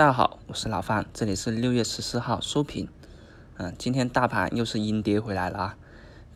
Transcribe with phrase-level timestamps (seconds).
[0.00, 2.88] 大家好，我是老范，这里是六月十四号收评。
[3.58, 5.76] 嗯，今天大盘又是阴跌回来了啊。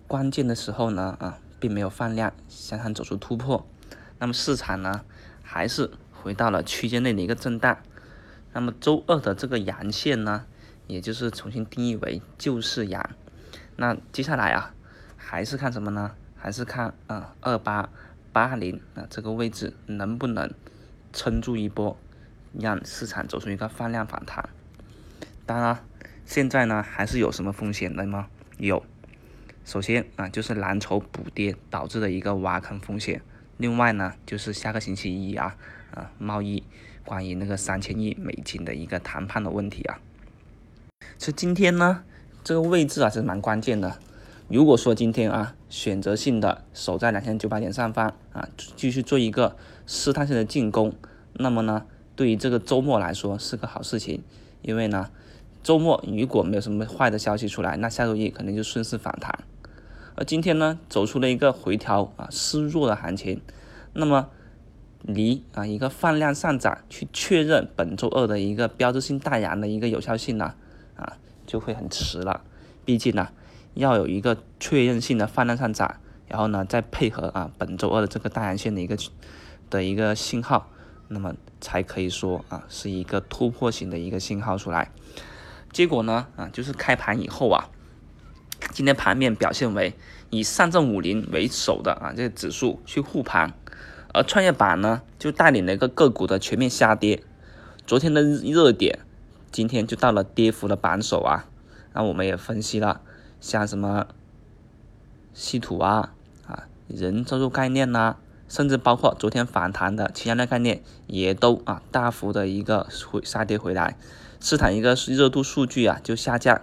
[0.06, 3.66] 关键的时候呢，啊，并没有放量向上走出突破。
[4.18, 5.00] 那么市场呢，
[5.42, 7.78] 还是回到了区间内的一个震荡。
[8.52, 10.44] 那么周二的这个阳线呢，
[10.86, 13.08] 也就是重新定义为救市阳。
[13.76, 14.74] 那接下来啊，
[15.16, 16.10] 还是看什么呢？
[16.36, 17.88] 还是看啊二八
[18.30, 20.52] 八零啊这个位置能不能
[21.14, 21.96] 撑住一波。
[22.58, 24.48] 让市场走出一个放量反弹。
[25.46, 25.78] 当然，
[26.24, 28.28] 现在呢还是有什么风险的吗？
[28.58, 28.84] 有，
[29.64, 33.20] 首先啊就是蓝筹补跌导致的一个挖坑风险。
[33.56, 35.56] 另外呢就是下个星期一啊
[35.92, 36.64] 啊贸易
[37.04, 40.00] 关于那个三千亿美金的一个谈判的问题啊。
[41.18, 42.02] 其实今天呢
[42.42, 43.98] 这个位置啊是蛮关键的。
[44.48, 50.94] 如果说今天啊选择性的守在两千九百点上方啊继续做一个试探性的进攻，
[51.34, 51.86] 那么呢？
[52.16, 54.22] 对于这个周末来说是个好事情，
[54.62, 55.10] 因为呢，
[55.62, 59.44] 周末如果没有什么坏的消息出来，那下周一肯定就顺势反弹。
[60.16, 63.40] 而今天呢，走出了一个回调啊，示弱的行情，
[63.94, 64.28] 那么
[65.02, 70.54] 离啊一个放量上涨去确认本周二的一个标志性大阳的一个有效性呢
[70.96, 72.42] 啊就会很迟了。
[72.84, 73.30] 毕竟呢，
[73.74, 75.96] 要有一个确认性的放量上涨，
[76.28, 78.96] 然后呢再配合啊本周二的这个大阳线的一个
[79.68, 80.70] 的一个信号。
[81.08, 84.90] 那么才可以说啊，是一个突破型的一个信号出来。
[85.72, 87.68] 结果呢啊，就是开盘以后啊，
[88.70, 89.94] 今天盘面表现为
[90.30, 93.52] 以上证五零为首的啊这个指数去护盘，
[94.12, 97.22] 而创业板呢就带领了一个个股的全面下跌。
[97.86, 99.00] 昨天的热点，
[99.52, 101.46] 今天就到了跌幅的榜首啊。
[101.92, 103.00] 那我们也分析了，
[103.40, 104.06] 像什么
[105.32, 106.14] 稀土啊
[106.46, 108.16] 啊人造肉概念呐。
[108.48, 113.96] 甚至包括昨天反弹的氢燃料概念，也都啊大幅的一个回杀跌回来，
[114.40, 116.60] 市场一个热度数据啊就下降。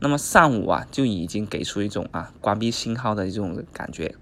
[0.00, 4.14] 那么上午啊就已经给出一种啊关闭信号的这种感觉，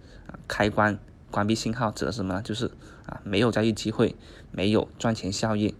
[0.49, 0.99] 开关
[1.31, 2.43] 关闭信号指的什么呢？
[2.43, 2.71] 就是
[3.05, 4.17] 啊没有交易机会，
[4.51, 5.75] 没有赚钱效应。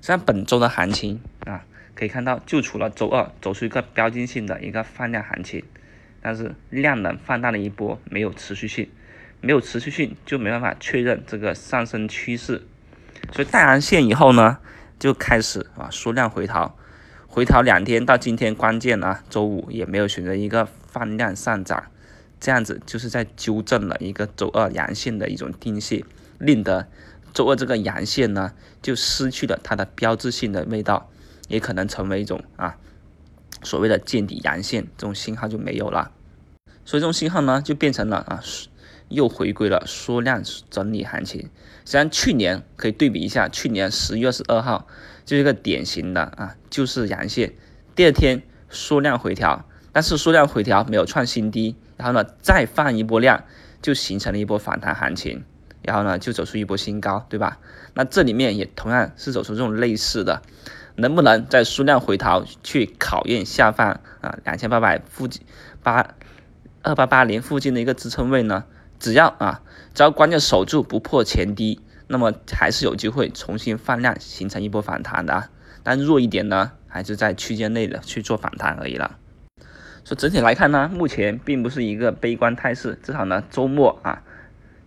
[0.00, 5.62] 像本周的行情啊，可以看到就除了周二走出一个标志性的一个放量行情，
[6.22, 8.88] 但是量能放大了一波，没有持续性。
[9.44, 12.62] 没有持续性，就没办法确认这个上升趋势，
[13.30, 14.56] 所以带阳线以后呢，
[14.98, 16.74] 就开始啊缩量回调，
[17.26, 21.84] 回调两天到今天关键啊周五也没有选择一个放量上涨，
[22.40, 26.02] 这样子就是在纠正了一个周二阳线的一种定性，
[26.38, 26.88] 令得
[27.34, 31.10] 周二这个阳线呢就失去了它的标志性的味道，
[31.48, 32.76] 也可能成为一种啊
[33.62, 36.12] 所谓的见底阳线，这种信号就没有了，
[36.86, 38.40] 所以这种信号呢就变成了啊。
[39.08, 41.48] 又回归了缩量整理行情，实
[41.84, 44.86] 际上去年可以对比一下，去年十月二十二号
[45.24, 47.52] 就是一个典型的啊，就是阳线，
[47.94, 53.44] 第二天缩量回调，但是缩量回调没有创新低，然后呢再放一波量，
[53.82, 55.44] 就形成了一波反弹行情，
[55.82, 57.58] 然后呢就走出一波新高，对吧？
[57.94, 60.42] 那这里面也同样是走出这种类似的，
[60.96, 65.42] 能不能在缩量回调去考验下方啊两千八百附近
[65.82, 66.14] 八
[66.82, 68.64] 二八八零附近的一个支撑位呢？
[69.04, 69.60] 只要啊，
[69.92, 75.50] 只要关键守住不破前低，那么还是有机会重新放量形成一波反弹的啊。
[75.82, 79.18] 但弱一点呢，还是在区间内的去做反弹而已了。
[80.04, 82.98] 所以整体来看呢，目前并不是一个悲观态势。
[83.02, 84.22] 至少呢，周末啊，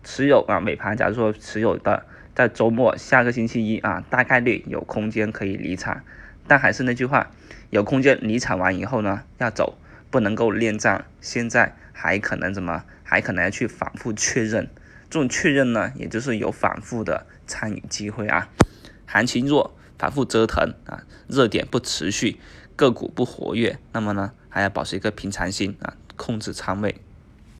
[0.03, 6.01] 持有啊美盘，假如说持有的，在周末下个星期一啊，大概率有空间可以离场。
[6.47, 7.29] 但还是那句话，
[7.69, 9.77] 有空间离场完以后呢，要走，
[10.09, 11.05] 不能够恋战。
[11.21, 12.83] 现在还可能怎么？
[13.03, 14.69] 还可能要去反复确认，
[15.09, 18.49] 这种确认呢，也就是有反复的参与机会啊。
[19.05, 22.37] 行情弱，反复折腾啊，热点不持续，
[22.75, 26.99] 个股不活跃，那么呢，还要保持一个平常心啊，控制仓位。